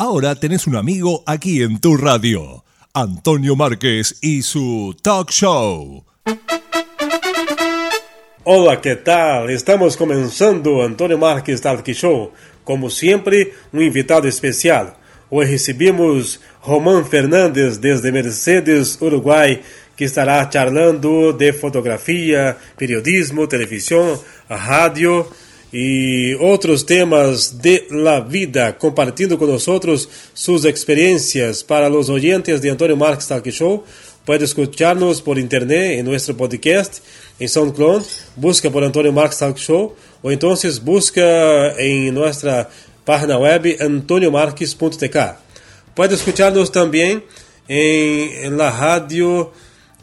[0.00, 2.64] Ahora tenés un amigo aquí en tu radio,
[2.94, 6.02] Antonio Márquez y su talk show.
[8.44, 9.50] Hola, ¿qué tal?
[9.50, 12.32] Estamos comenzando Antonio Márquez Talk Show.
[12.64, 14.94] Como siempre, un invitado especial.
[15.28, 19.60] Hoy recibimos Román Fernández desde Mercedes, Uruguay,
[19.94, 25.28] que estará charlando de fotografía, periodismo, televisión, radio
[25.72, 31.62] y otros temas de la vida, compartiendo con nosotros sus experiencias.
[31.62, 33.84] Para los oyentes de Antonio Marques Talk Show,
[34.24, 36.98] puede escucharnos por internet en nuestro podcast
[37.38, 38.02] en SoundCloud,
[38.36, 42.68] busca por Antonio Marques Talk Show o entonces busca en nuestra
[43.04, 45.16] página web antoniomarques.tk.
[45.94, 47.24] Puede escucharnos también
[47.68, 49.52] en la radio,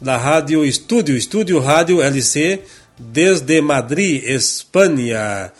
[0.00, 2.64] la radio Estudio, Estudio Radio LC
[2.98, 5.52] desde Madrid, España,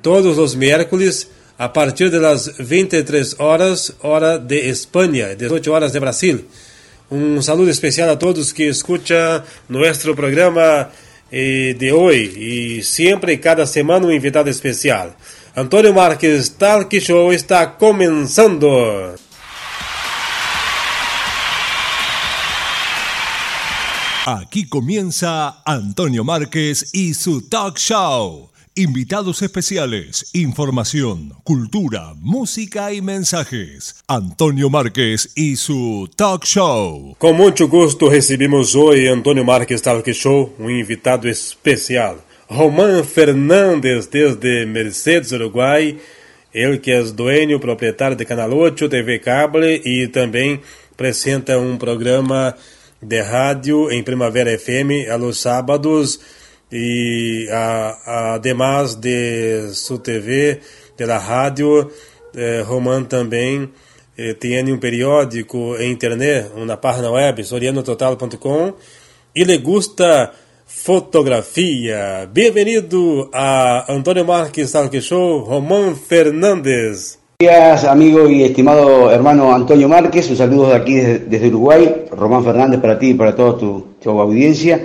[0.00, 6.00] todos los miércoles a partir de las 23 horas, hora de España, 18 horas de
[6.00, 6.46] Brasil.
[7.10, 10.90] Un saludo especial a todos que escuchan nuestro programa
[11.30, 15.14] eh, de hoy y siempre cada semana un invitado especial.
[15.54, 19.14] Antonio Márquez Talk Show está comenzando.
[24.24, 28.50] Aquí comienza Antonio Márquez y su talk show.
[28.76, 33.96] Invitados especiales, información, cultura, música y mensajes.
[34.06, 37.16] Antonio Márquez y su talk show.
[37.18, 42.18] Con mucho gusto recibimos hoy Antonio Márquez Talk Show, un invitado especial.
[42.48, 45.98] Román Fernández desde Mercedes, Uruguay.
[46.54, 50.60] Ele que é dueño, proprietário de Canal 8, TV Cable e também
[50.92, 52.54] apresenta um programa
[53.02, 56.20] de rádio em Primavera FM a los sábados
[56.70, 60.60] e a, además de sua TV,
[60.96, 61.90] de la rádio,
[62.34, 63.68] eh, Roman também
[64.16, 68.72] eh, tem um periódico em internet, na página web, sorianototal.com
[69.34, 70.32] e le gusta
[70.66, 72.28] fotografia.
[72.32, 77.21] Bem-vindo a Antônio Marques Talk Show, Román Fernández.
[77.42, 80.30] Días, amigo y estimado hermano Antonio Márquez.
[80.30, 82.04] Un saludo de aquí desde, Uruguay.
[82.12, 84.80] Román Fernández para ti y para toda tu, audiencia.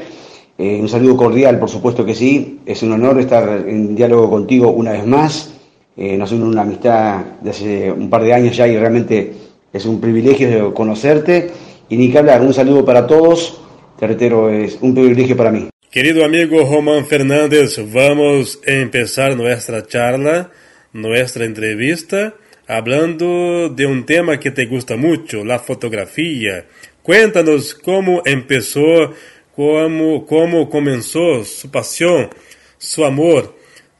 [0.57, 2.61] Eh, un saludo cordial, por supuesto que sí.
[2.65, 5.53] Es un honor estar en diálogo contigo una vez más.
[5.95, 9.33] Eh, nos une una amistad de hace un par de años ya y realmente
[9.71, 11.51] es un privilegio conocerte.
[11.89, 13.61] Y ni que hablar, un saludo para todos.
[13.99, 15.69] Te es un privilegio para mí.
[15.91, 20.49] Querido amigo Román Fernández, vamos a empezar nuestra charla,
[20.91, 22.33] nuestra entrevista
[22.67, 26.65] hablando de un tema que te gusta mucho, la fotografía.
[27.01, 29.13] Cuéntanos cómo empezó,
[29.55, 32.29] cómo, cómo comenzó su pasión,
[32.77, 33.55] su amor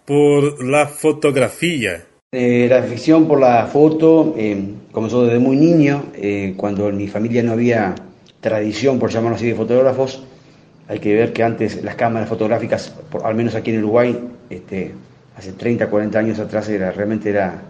[0.05, 2.03] por la fotografía.
[2.31, 7.07] Eh, la afición por la foto eh, comenzó desde muy niño, eh, cuando en mi
[7.07, 7.95] familia no había
[8.41, 10.23] tradición, por llamarlo así, de fotógrafos.
[10.89, 14.19] Hay que ver que antes las cámaras fotográficas, por, al menos aquí en Uruguay,
[14.49, 14.91] este,
[15.37, 17.61] hace 30, 40 años atrás, era, realmente era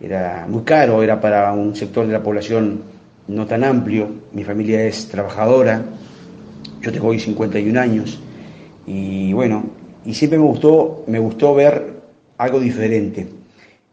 [0.00, 2.82] era muy caro, era para un sector de la población
[3.28, 4.08] no tan amplio.
[4.32, 5.82] Mi familia es trabajadora,
[6.80, 8.20] yo tengo hoy 51 años
[8.86, 9.64] y bueno,
[10.04, 12.00] y siempre me gustó, me gustó ver
[12.38, 13.26] algo diferente.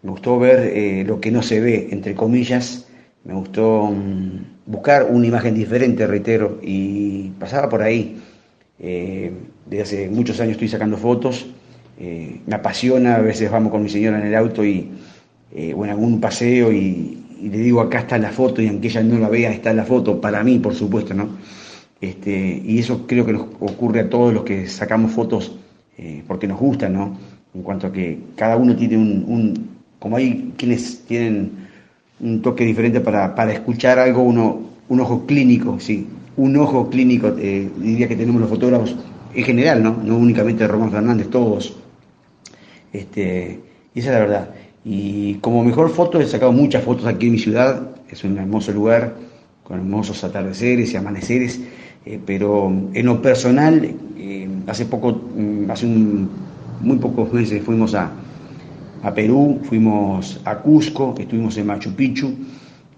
[0.02, 2.88] Me gustó ver eh, lo que no se ve, entre comillas.
[3.26, 8.18] Me gustó mm, buscar una imagen diferente, reitero, y pasaba por ahí.
[8.80, 9.32] Eh,
[9.66, 11.48] desde hace muchos años estoy sacando fotos.
[12.00, 14.92] Eh, me apasiona, a veces vamos con mi señora en el auto y
[15.54, 19.04] eh, o en algún paseo y, le digo acá está la foto y aunque ella
[19.04, 21.30] no la vea está la foto, para mí por supuesto, ¿no?
[22.02, 25.56] Este, y eso creo que nos ocurre a todos los que sacamos fotos
[25.98, 27.18] eh, porque nos gusta, ¿no?
[27.54, 29.70] En cuanto a que cada uno tiene un,
[30.00, 31.68] como hay quienes tienen
[32.20, 34.60] un toque diferente para, para escuchar algo, uno,
[34.90, 38.96] un ojo clínico, sí, un ojo clínico, eh, diría que tenemos los fotógrafos
[39.34, 39.98] en general, ¿no?
[40.04, 41.76] No únicamente Román Fernández, todos.
[42.94, 43.60] Este,
[43.94, 44.50] y esa es la verdad.
[44.90, 48.72] Y como mejor foto he sacado muchas fotos aquí en mi ciudad, es un hermoso
[48.72, 49.16] lugar
[49.62, 51.60] con hermosos atardeceres y amaneceres,
[52.06, 53.84] eh, pero en lo personal,
[54.18, 58.14] eh, hace poco, mm, hace muy pocos meses fuimos a,
[59.14, 62.34] Perú, fuimos a Cusco, estuvimos en Machu Picchu,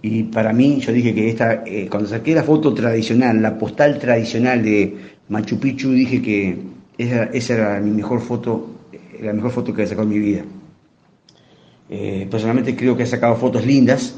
[0.01, 3.97] y para mí yo dije que esta, eh, cuando saqué la foto tradicional, la postal
[3.97, 4.95] tradicional de
[5.29, 6.57] Machu Picchu, dije que
[6.99, 8.69] esa, esa era mi mejor foto,
[9.21, 10.43] la mejor foto que he sacado en mi vida.
[11.89, 14.15] Eh, personalmente creo que he sacado fotos lindas.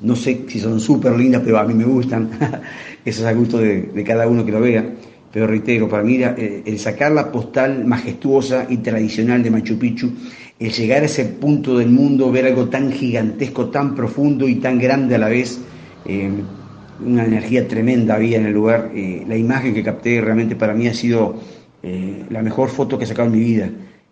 [0.00, 2.30] No sé si son súper lindas, pero a mí me gustan.
[3.04, 4.84] Eso es a gusto de, cada uno que lo vea.
[5.32, 10.12] pero reitero, para mí eh, el sacar la postal majestuosa y tradicional de Machu Picchu,
[10.58, 14.78] el llegar a ese punto del mundo, ver algo tan gigantesco, tan profundo y tan
[14.78, 15.60] grande a la vez,
[16.06, 16.30] eh,
[17.04, 18.92] una energía tremenda había en el lugar.
[18.94, 21.40] Eh, la imagen que capté realmente para mí ha sido
[22.30, 23.68] la mejor foto que he sacado en mi vida.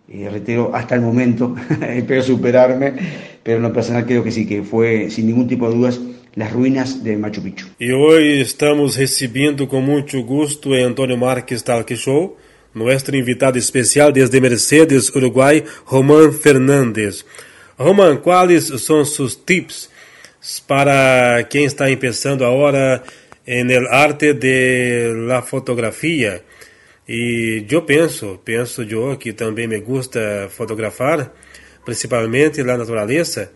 [0.07, 2.93] Reitero, hasta el momento, espero superarme,
[3.41, 5.99] pero en lo personal creo que sí, que fue sin ningún tipo de dudas
[6.35, 7.67] las ruínas de Machu Picchu.
[7.79, 12.37] Y hoy estamos recibiendo con mucho gusto a Antonio Márquez Talk Show,
[12.73, 17.25] nuestro invitado especial desde Mercedes, Uruguay, Román Fernández.
[17.77, 19.89] Román, ¿cuáles son sus tips
[20.67, 23.03] para quien está empezando ahora
[23.45, 26.41] en el arte de la fotografía?
[27.05, 31.33] Y yo pienso, pienso yo que también me gusta fotografar,
[31.83, 33.49] principalmente la naturaleza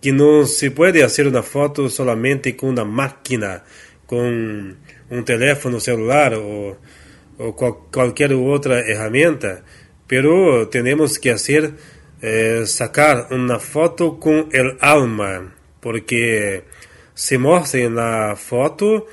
[0.00, 3.64] que no se puede hacer una foto solamente con una máquina,
[4.06, 4.78] con
[5.10, 6.78] un teléfono celular o,
[7.92, 9.62] cualquier otra herramienta,
[10.08, 11.72] pero tenemos que hacer,
[12.20, 16.64] eh, sacar una foto con el alma, porque
[17.14, 19.06] se muestra en la foto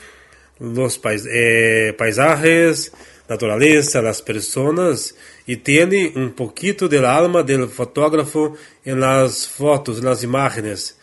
[0.59, 0.99] los
[1.31, 2.91] eh, paisajes,
[3.27, 10.05] naturaleza, las personas y tiene un poquito del alma del fotógrafo en las fotos, en
[10.05, 10.97] las imágenes.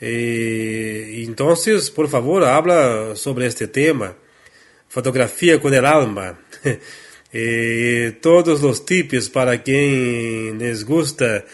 [0.00, 4.14] Eh, entonces, por favor, habla sobre este tema.
[4.88, 6.38] Fotografía con el alma.
[7.32, 11.44] eh, todos los tips para quien les gusta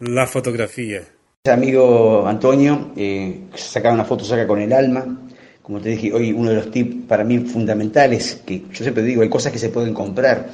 [0.00, 1.02] la fotografía.
[1.44, 5.27] Amigo Antonio, eh, sacar una foto saca con el alma.
[5.68, 9.22] Como te dije, hoy uno de los tips para mí fundamentales, que yo siempre digo,
[9.22, 10.48] hay cosas que se pueden comprar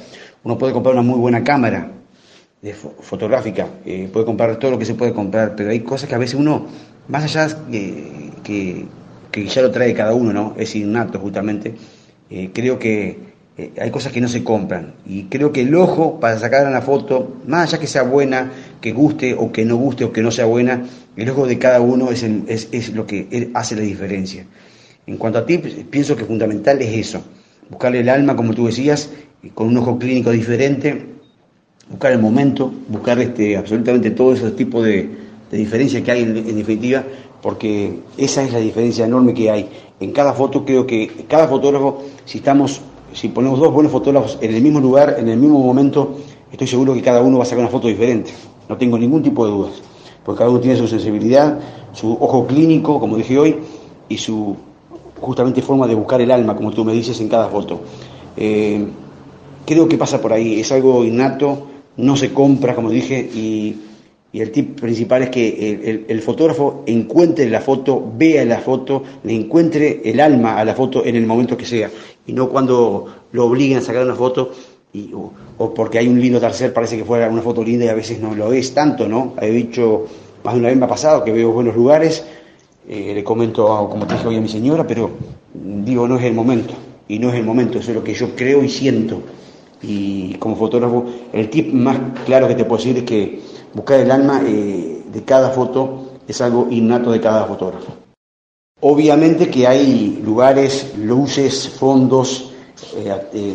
[0.45, 1.91] uno puede comprar una muy buena cámara
[3.01, 6.19] fotográfica, eh, puede comprar todo lo que se puede comprar, pero hay cosas que a
[6.19, 6.67] veces uno,
[7.07, 8.87] más allá que,
[9.31, 10.55] que, ya lo trae cada uno, ¿no?
[10.57, 11.75] Es innato justamente,
[12.29, 13.19] eh, creo que
[13.57, 14.93] eh, hay cosas que no se compran.
[15.05, 18.51] Y creo que el ojo para sacar una foto, más allá que sea buena,
[18.81, 20.85] que guste o que no guste o que no sea buena,
[21.15, 24.45] el ojo de cada uno es, es, es lo que hace la diferencia.
[25.07, 27.21] En cuanto a ti, pienso que fundamental es eso,
[27.69, 29.11] buscarle el alma, como tú decías,
[29.53, 31.05] con un ojo clínico diferente,
[31.89, 35.09] buscar el momento, buscar este, absolutamente todo ese tipo de,
[35.51, 37.03] de diferencia que hay en, definitiva,
[37.41, 39.69] porque esa es la diferencia enorme que hay.
[39.99, 42.81] En cada foto creo que cada fotógrafo, si estamos,
[43.13, 46.17] si ponemos dos buenos fotógrafos en el mismo lugar, en el mismo momento,
[46.51, 48.31] estoy seguro que cada uno va a sacar una foto diferente.
[48.67, 49.81] No tengo ningún tipo de dudas,
[50.23, 51.59] porque cada uno tiene su sensibilidad,
[51.93, 53.57] su ojo clínico, como dije hoy,
[54.09, 54.57] y su
[55.25, 57.81] justamente forma de buscar el alma, como tú me dices en cada foto.
[58.37, 58.85] Eh,
[59.65, 61.67] creo que pasa por ahí, es algo innato,
[61.97, 63.81] no se compra, como dije, y,
[64.33, 70.01] el tip principal es que el, fotógrafo encuentre la foto, vea la foto, le encuentre
[70.03, 71.89] el alma a la foto en el momento que sea,
[72.27, 74.51] y no cuando lo obliguen a sacar una foto
[74.91, 77.93] y, o, porque hay un lindo tercer, parece que fuera una foto linda y a
[77.93, 79.35] veces no lo es tanto, ¿no?
[79.41, 80.05] He dicho,
[80.43, 82.25] más de una vez me ha pasado que veo buenos lugares,
[82.87, 85.09] eh, le comento, como te dije hoy a mi señora, pero
[85.53, 86.73] digo, no es el momento,
[87.07, 89.21] y no es el momento, eso es lo que yo creo y siento
[89.81, 93.41] y como fotógrafo, el tip más claro que te puedo decir es que
[93.73, 97.93] buscar el alma eh, de cada foto es algo innato de cada fotógrafo.
[98.81, 102.51] Obviamente que hay lugares, luces, fondos,
[102.95, 103.53] eh,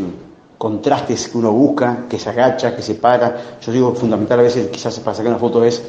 [0.56, 3.58] contrastes que uno busca, que se agacha, que se para.
[3.60, 5.82] Yo digo fundamental a veces quizás para sacar una foto es,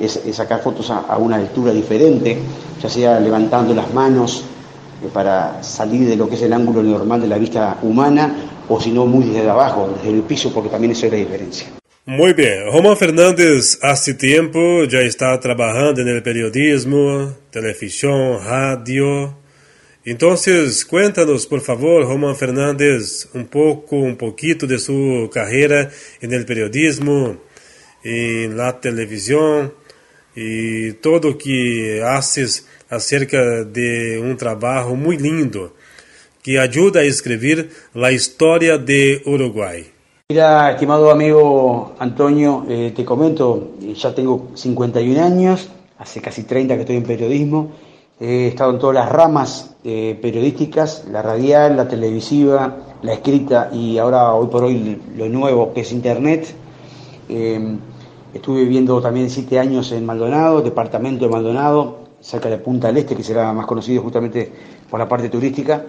[0.00, 2.38] es, sacar fotos a, una altura diferente,
[2.80, 4.44] ya sea levantando las manos
[5.12, 8.34] para salir de lo que es el ángulo normal de la vista humana
[8.68, 11.68] o si no muy desde abajo, desde el piso, porque también eso es la diferencia.
[12.04, 19.36] Muy bien, Román Fernández hace tiempo ya está trabajando en el periodismo, televisión, radio.
[20.04, 25.90] Entonces, cuéntanos, por favor, Román Fernández, un poco, un poquito de su carrera
[26.22, 27.36] en el periodismo,
[28.02, 29.74] en la televisión
[30.34, 35.72] y todo que haces acerca de un trabajo muy lindo
[36.42, 39.86] que ayuda a escribir la historia de Uruguay.
[40.30, 46.80] Mira, estimado amigo Antonio, eh, te comento, ya tengo 51 años, hace casi 30 que
[46.80, 47.72] estoy en periodismo,
[48.20, 53.98] he estado en todas las ramas eh, periodísticas, la radial, la televisiva, la escrita y
[53.98, 56.54] ahora hoy por hoy lo nuevo que es Internet.
[57.28, 57.78] Eh,
[58.34, 63.14] estuve viviendo también siete años en Maldonado, departamento de Maldonado, cerca de Punta del Este,
[63.14, 64.50] que será más conocido justamente
[64.90, 65.84] por la parte turística.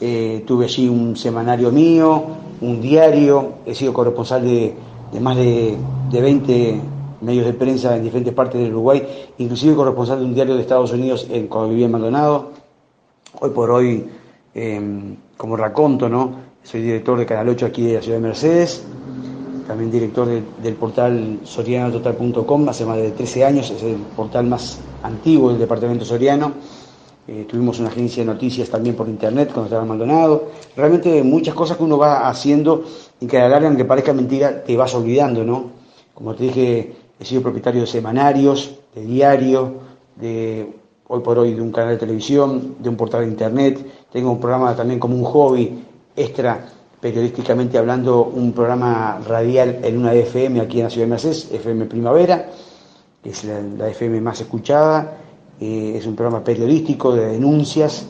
[0.00, 2.22] Eh, tuve allí un semanario mío,
[2.60, 4.74] un diario, he sido corresponsal de,
[5.20, 5.76] más de,
[6.10, 6.80] 20
[7.20, 9.02] medios de prensa en diferentes partes del Uruguay,
[9.38, 12.52] inclusive corresponsal de un diario de Estados Unidos en, cuando vivía en Maldonado.
[13.40, 14.06] Hoy por hoy,
[14.54, 16.48] em, como raconto, ¿no?
[16.62, 18.84] soy director de Canal 8 aquí de la ciudad de Mercedes,
[19.68, 25.50] también director del portal sorianototal.com hace más de 13 años, es el portal más antiguo
[25.50, 26.52] del departamento soriano.
[27.26, 30.48] Eh, tuvimos una agencia de noticias también por internet cuando estaba Maldonado.
[30.74, 32.82] Realmente muchas cosas que uno va haciendo
[33.20, 35.64] y que a la larga, aunque parezca mentira, te vas olvidando, ¿no?
[36.14, 39.74] Como te dije, he sido propietario de semanarios, de diario,
[40.16, 40.72] de
[41.08, 43.86] hoy por hoy de un canal de televisión, de un portal de internet.
[44.10, 45.84] Tengo un programa también como un hobby
[46.16, 51.48] extra periodísticamente hablando, un programa radial en una FM aquí en la ciudad de Mercedes,
[51.52, 52.50] FM Primavera,
[53.22, 55.18] que es la, FM más escuchada,
[55.60, 58.06] eh, es un programa periodístico de denuncias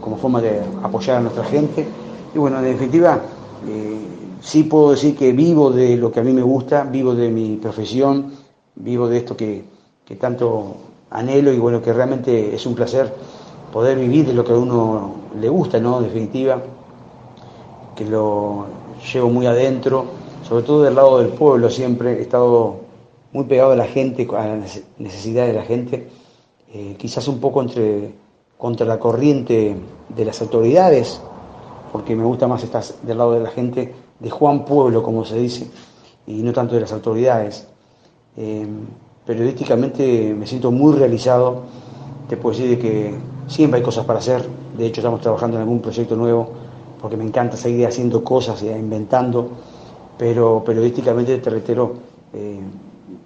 [0.00, 1.86] como forma de apoyar a nuestra gente.
[2.34, 3.20] Y bueno, en definitiva,
[3.68, 3.98] eh,
[4.40, 7.56] sí puedo decir que vivo de lo que a mí me gusta, vivo de mi
[7.56, 8.32] profesión,
[8.74, 9.64] vivo de esto que,
[10.04, 10.76] que tanto
[11.10, 13.12] anhelo y bueno, que realmente es un placer
[13.72, 15.98] poder vivir de lo que a uno le gusta, ¿no?
[15.98, 16.60] En definitiva
[17.94, 18.66] que lo
[19.12, 20.06] llevo muy adentro,
[20.48, 22.76] sobre todo del lado del pueblo siempre, he estado
[23.32, 26.08] muy pegado a la gente, a las necesidades de la gente,
[26.72, 27.64] eh, quizás un poco
[28.58, 29.76] contra la corriente
[30.08, 31.20] de las autoridades,
[31.92, 35.38] porque me gusta más estar del lado de la gente, de Juan Pueblo, como se
[35.38, 35.68] dice,
[36.26, 37.66] y no tanto de las autoridades.
[38.36, 38.66] Eh,
[39.26, 41.62] periodísticamente me siento muy realizado,
[42.28, 43.14] te puedo decir que
[43.46, 44.46] siempre hay cosas para hacer,
[44.76, 46.61] de hecho estamos trabajando en algún proyecto nuevo
[47.02, 49.50] porque me encanta seguir haciendo cosas y inventando,
[50.16, 51.94] pero periodísticamente te reitero,
[52.32, 52.60] eh,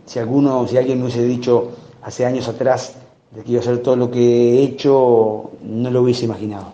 [0.07, 1.69] si alguno, si alguien me hubiese dicho
[2.03, 2.97] hace años atrás
[3.31, 6.73] de que iba a hacer todo lo que he hecho, no lo hubiese imaginado.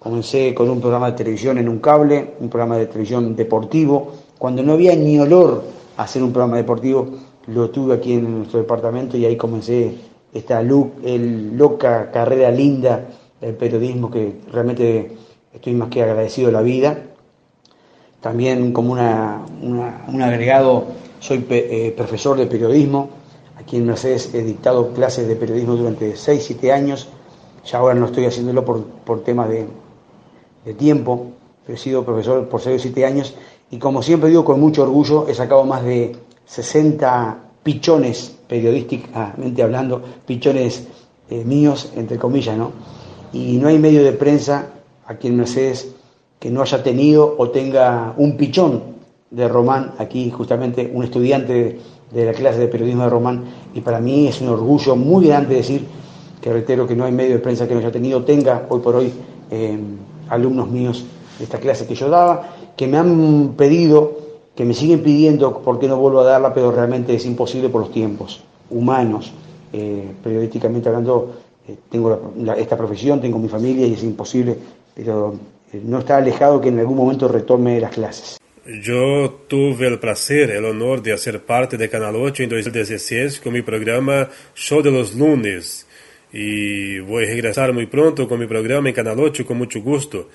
[0.00, 4.64] Comencé con un programa de televisión en un cable, un programa de televisión deportivo, cuando
[4.64, 5.62] no había ni olor
[5.96, 7.06] a hacer un programa deportivo,
[7.46, 9.94] lo tuve aquí en nuestro departamento y ahí comencé
[10.34, 13.06] esta loca carrera linda
[13.40, 15.16] del periodismo que realmente
[15.54, 16.98] estoy más que agradecido de la vida.
[18.20, 20.86] También como una, un agregado,
[21.18, 23.10] soy eh, profesor de periodismo.
[23.56, 27.08] Aquí en Mercedes he dictado clases de periodismo durante 6, 7 años.
[27.64, 29.66] Ya ahora no estoy haciéndolo por, por temas de,
[30.74, 31.26] tiempo,
[31.66, 33.34] he sido profesor por 6 o 7 años.
[33.70, 36.16] Y como siempre digo con mucho orgullo, he sacado más de
[36.46, 40.88] 60 pichones, periodísticamente hablando, pichones
[41.30, 42.72] eh, míos, entre comillas, ¿no?
[43.32, 44.66] Y no hay medio de prensa
[45.06, 45.94] aquí en Mercedes
[46.38, 48.82] que no haya tenido o tenga un pichón
[49.30, 51.78] de Román, aquí justamente un estudiante
[52.12, 53.44] de la clase de periodismo de Román,
[53.74, 55.86] y para mí es un orgullo muy grande decir
[56.40, 58.96] que reitero que no hay medio de prensa que no haya tenido, tenga hoy por
[58.96, 59.12] hoy
[59.50, 59.78] eh,
[60.28, 61.04] alumnos míos
[61.38, 64.18] de esta clase que yo daba, que me han pedido,
[64.54, 67.82] que me siguen pidiendo por qué no vuelvo a darla, pero realmente es imposible por
[67.82, 69.32] los tiempos humanos,
[69.72, 71.34] eh, periodísticamente hablando,
[71.68, 74.58] eh, tengo esta profesión, tengo mi familia y es imposible
[74.94, 75.38] pero
[75.72, 78.38] eh, no está alejado que en algún momento retome las clases.
[78.64, 83.52] Yo tuve el placer, el honor de hacer parte de Canal 8 en 2016 con
[83.52, 85.86] mi programa Show de los Lunes.
[86.32, 90.28] Y voy a regresar muy pronto con mi programa en Canal 8 con mucho gusto.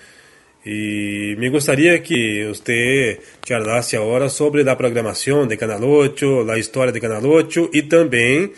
[0.65, 6.91] Y me gustaría que usted charlase ahora sobre la programación de Canal 8, la historia
[6.91, 8.51] de Canal 8 y también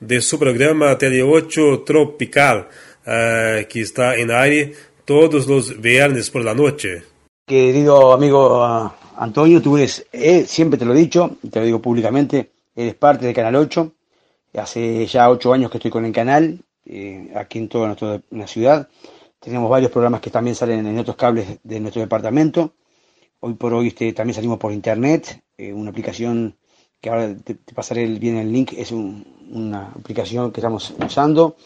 [0.00, 2.68] de su programa Tele 8 Tropical,
[3.06, 4.72] uh, que está en aire
[5.04, 7.02] todos los viernes por la noche.
[7.46, 11.82] Querido amigo ah, Antonio, tú eres, eh, siempre te lo he dicho, te lo digo
[11.82, 13.92] públicamente, eres parte de Canal 8.
[14.54, 18.88] Hace ya ocho años que estoy con el canal, eh, aquí en toda nuestra ciudad.
[19.40, 22.74] Tenemos varios programas que también salen en otros cables de nuestro departamento.
[23.40, 26.56] Hoy por hoy este, también salimos por internet, eh, una aplicación
[27.00, 31.56] que ahora te, pasaré bien el link, es una aplicación que estamos usando.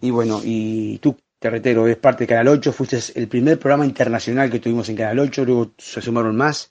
[0.00, 3.86] Y bueno, y tú te reitero, es parte de Canal 8, fuiste el primer programa
[3.86, 6.70] internacional que tuvimos en Canal 8, luego se sumaron más,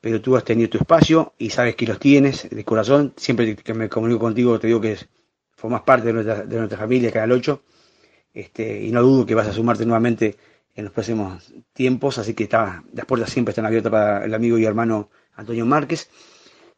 [0.00, 3.74] pero tú has tenido tu espacio y sabes que los tienes de corazón, siempre que
[3.74, 4.96] me comunico contigo te digo que
[5.50, 7.62] formas parte de nuestra, de familia, Canal 8,
[8.34, 10.36] este, y no dudo que vas a sumarte nuevamente
[10.76, 12.48] en los próximos tiempos, así que
[12.92, 16.08] las puertas siempre están abiertas para el amigo y hermano Antonio Márquez.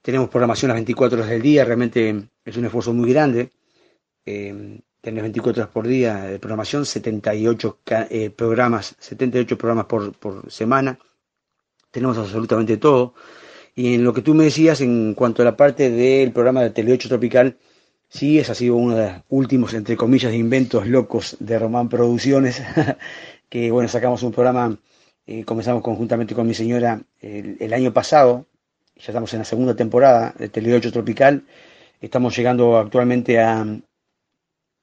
[0.00, 3.50] Tenemos programación las 24 horas del día, realmente es un esfuerzo muy grande.
[4.24, 7.78] Eh, tenés 24 horas por día de programación, 78
[8.10, 10.98] eh, programas, 78 programas por, por semana,
[11.90, 13.14] tenemos absolutamente todo.
[13.74, 16.70] Y en lo que tú me decías en cuanto a la parte del programa de
[16.70, 17.56] Tele 8 Tropical,
[18.08, 22.62] sí, ese ha sido uno de los últimos, entre comillas, inventos locos de Román Producciones,
[23.48, 24.76] que bueno, sacamos un programa,
[25.26, 28.46] eh, comenzamos conjuntamente con mi señora el, el, año pasado,
[28.96, 31.44] ya estamos en la segunda temporada de Tele 8 Tropical,
[32.00, 33.64] estamos llegando actualmente a,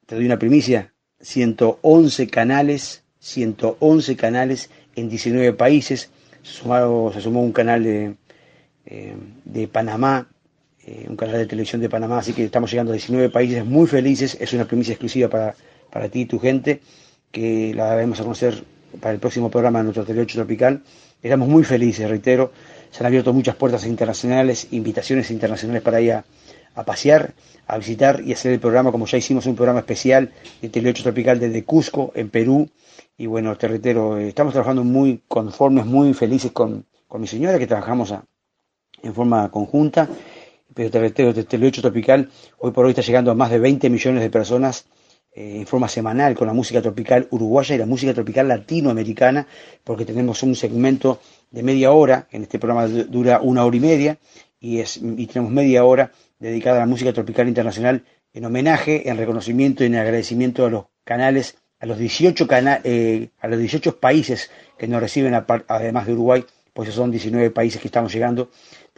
[0.07, 6.09] te doy una primicia, 111 canales, 111 canales en 19 países,
[6.41, 8.15] se, sumó un canal de,
[8.85, 10.29] eh, Panamá,
[10.85, 13.85] eh, un canal de televisión de Panamá, así que estamos llegando a 19 países muy
[13.85, 15.55] felices, es una premisa exclusiva para,
[15.91, 16.79] para ti y tu gente,
[17.29, 18.63] que la debemos a conocer
[19.01, 20.83] para el próximo programa de nuestro Teleocho Tropical.
[21.21, 22.53] Estamos muy felices, reitero,
[22.91, 26.25] se han abierto muchas puertas internacionales, invitaciones internacionales para ir a,
[26.83, 27.33] pasear,
[27.65, 30.31] a visitar y hacer el programa, como ya hicimos un programa especial
[30.61, 32.69] de Teleocho Tropical desde Cusco, en Perú.
[33.17, 37.57] Y bueno, te reitero, eh, estamos trabajando muy conformes, muy felices con, con mi señora,
[37.59, 38.13] que trabajamos
[39.01, 40.07] en forma conjunta.
[40.73, 42.29] Pero te reitero, el Teleocho Tropical
[42.59, 44.85] hoy por hoy está llegando a más de 20 millones de personas
[45.37, 49.45] eh, en forma semanal con la música tropical uruguaya y la música tropical latinoamericana,
[49.83, 51.19] porque tenemos un segmento
[51.51, 54.17] de media hora, en este programa dura una hora y media,
[54.59, 58.03] y, es, y tenemos media hora dedicada a la música tropical internacional
[58.33, 62.47] en homenaje, en reconocimiento y en agradecimiento a los canales, a los 18,
[62.83, 65.33] eh, a los 18 países que nos reciben,
[65.67, 68.49] además de Uruguay, pues son 19 países que estamos llegando,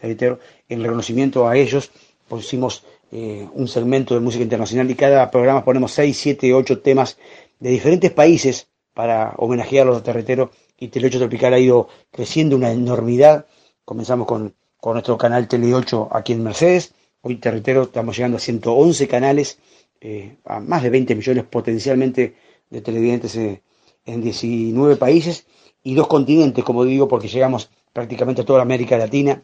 [0.01, 1.91] en reconocimiento a ellos,
[2.27, 7.17] pusimos eh, un segmento de música internacional y cada programa ponemos 6, 7, 8 temas
[7.59, 12.55] de diferentes países para homenajear a los terreteros y Tele 8 Tropical ha ido creciendo
[12.55, 13.45] una enormidad.
[13.83, 16.93] Comenzamos con, nuestro canal Tele 8 aquí en Mercedes.
[17.21, 19.59] Hoy Terretero estamos llegando a 111 canales,
[19.99, 22.35] eh, a más de 20 millones potencialmente
[22.69, 23.61] de televidentes eh,
[24.05, 25.45] en 19 países
[25.83, 29.43] y dos continentes, como digo, porque llegamos prácticamente a toda América Latina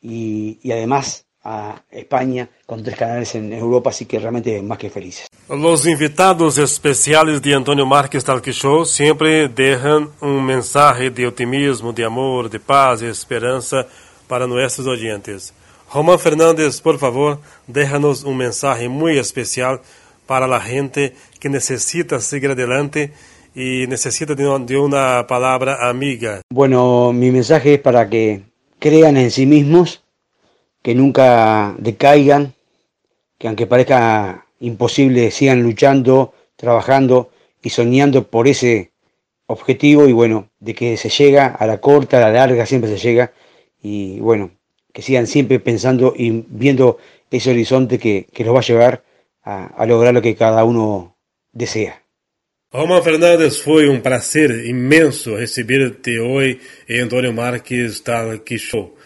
[0.00, 4.88] y, y además a España con tres canales en Europa, así que realmente más que
[4.88, 5.26] felices.
[5.48, 12.04] Los invitados especiales de Antonio Márquez Talk Show siempre dejan un mensaje de optimismo, de
[12.04, 13.86] amor, de paz y esperanza
[14.26, 15.54] para nuestros oyentes.
[15.92, 19.80] Román Fernández, por favor, déjanos un mensaje muy especial
[20.26, 23.14] para la gente que necesita seguir adelante
[23.54, 26.42] y necesita de una palabra amiga.
[26.50, 28.42] Bueno, mi mensaje es para que
[28.78, 30.02] crean en sí mismos
[30.82, 32.52] que nunca decaigan,
[33.38, 37.30] que aunque parezca imposible, sigan luchando, trabajando
[37.62, 38.92] y soñando por ese
[39.46, 42.98] objetivo y bueno, de que se llega a la corta, a la larga, siempre se
[42.98, 43.32] llega
[43.82, 44.50] y bueno,
[44.98, 46.98] que sigan siempre pensando y viendo
[47.30, 49.04] ese horizonte que, que los va a llevar
[49.44, 51.16] a, lograr lo que cada uno
[51.52, 52.02] desea.
[52.72, 56.58] Román Fernández, fue un placer inmenso recibirte hoy
[56.88, 58.96] en Antonio Márquez Talk Show.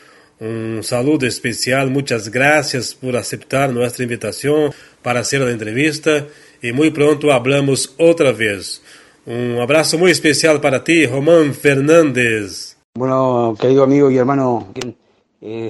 [0.41, 6.27] Un saludo especial, muchas gracias por aceptar nuestra invitación para hacer la entrevista
[6.63, 8.81] y muy pronto hablamos otra vez.
[9.27, 12.79] Un abrazo muy especial para ti, Román Fernández.
[12.95, 14.73] Bueno, querido amigo y hermano,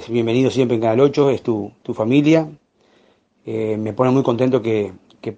[0.09, 2.49] bienvenido siempre en Canal 8, es tu, familia.
[3.45, 5.37] Eh, me pone muy contento que, que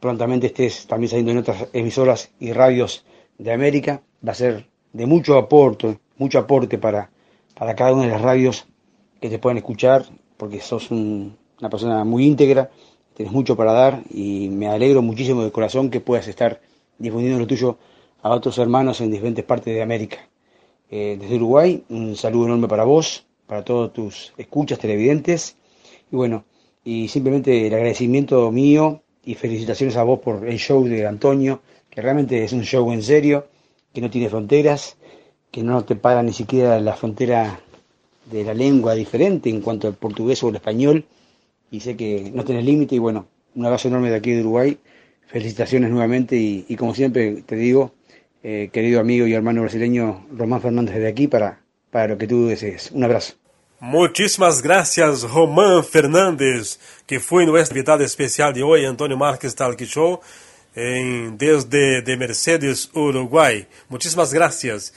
[0.00, 3.04] prontamente estés también saliendo en otras emisoras y radios
[3.38, 4.02] de América.
[4.26, 7.10] Va a ser de mucho aporte, mucho aporte para
[7.58, 8.66] para cada una de las radios
[9.20, 10.04] que te puedan escuchar,
[10.36, 12.70] porque sos una persona muy íntegra,
[13.14, 16.60] tienes mucho para dar y me alegro muchísimo de corazón que puedas estar
[16.98, 17.78] difundiendo lo tuyo
[18.22, 20.18] a otros hermanos en diferentes partes de América.
[20.90, 25.56] Eh, desde Uruguay, un saludo enorme para vos, para todos tus escuchas televidentes.
[26.10, 26.44] Y bueno,
[26.84, 32.00] y simplemente el agradecimiento mío y felicitaciones a vos por el show de Antonio, que
[32.00, 33.46] realmente es un show en serio,
[33.92, 34.96] que no tiene fronteras
[35.56, 37.60] que no te para ni siquiera la frontera
[38.30, 41.06] de la lengua diferente en cuanto al portugués o el español,
[41.70, 44.76] y sé que no tenés límite, y bueno, un abrazo enorme de aquí de Uruguay,
[45.26, 47.92] felicitaciones nuevamente, y, como siempre te digo,
[48.48, 51.58] eh, querido amigo y hermano brasileño Román Fernández de aquí para,
[51.90, 52.92] para lo que tú desees.
[52.92, 53.34] Un abrazo.
[53.80, 60.20] Muchísimas gracias, Román Fernández, que fue nuestro invitado especial de hoy, Antonio Márquez Talk Show,
[60.76, 63.66] en, desde de Mercedes, Uruguay.
[63.88, 64.94] Muchísimas gracias.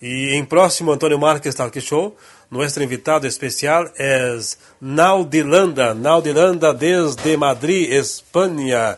[0.00, 2.14] Y en próximo Antonio Marques Talk Show,
[2.50, 8.96] nuestro invitado especial es Naudilanda, Naudilanda desde Madrid, España.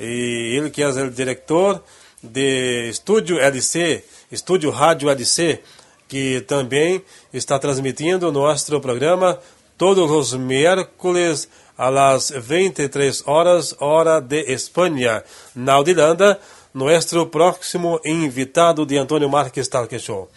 [0.00, 1.84] Y él que es el director
[2.26, 5.62] de Estúdio LC, Estúdio Rádio LC,
[6.08, 9.38] que também está transmitindo nuestro programa
[9.76, 11.48] todos los miércoles
[11.90, 15.22] las 23 horas, hora de Espanha.
[15.54, 16.38] Naudilanda
[16.72, 20.28] nuestro próximo invitado de Antonio Marques Talk Show.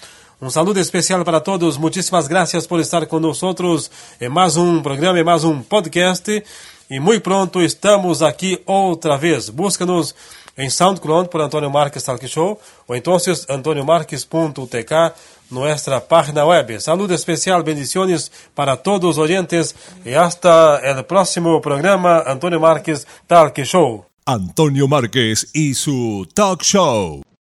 [0.42, 1.76] Um saludo especial para todos.
[1.76, 6.42] Muitíssimas graças por estar nós em mais um programa, em mais um podcast.
[6.90, 9.50] E muito pronto estamos aqui outra vez.
[9.50, 10.16] Busca-nos
[10.60, 13.18] em SoundCloud por Antonio Marques Talk Show ou então
[13.50, 15.14] antoniomarques.tk,
[15.50, 16.80] nossa página web.
[16.82, 19.74] Saludo especial, bendiciones para todos os oyentes
[20.06, 24.06] e hasta o próximo programa Antonio Marques Talk Show.
[24.26, 27.29] Antonio Márquez y su talk show.